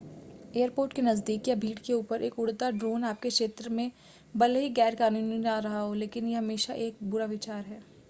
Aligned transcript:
airport 0.53 0.93
के 0.93 1.01
नज़दीक 1.01 1.47
या 1.47 1.55
भीड़ 1.55 1.77
के 1.79 1.93
ऊपर 1.93 2.21
एक 2.23 2.39
उड़ता 2.39 2.65
हुआ 2.65 2.77
ड्रोन 2.79 3.03
आपके 3.03 3.29
क्षेत्र 3.29 3.69
में 3.71 3.91
भले 4.35 4.59
ही 4.59 4.69
गैर-कानूनी 4.81 5.37
न 5.39 5.59
रहा 5.61 5.79
हो 5.79 5.93
लेकिन 5.95 6.35
हमेशा 6.35 6.73
यह 6.73 6.87
एक 6.87 6.97
बुरा 7.05 7.25
विचार 7.27 7.63
है 7.65 7.81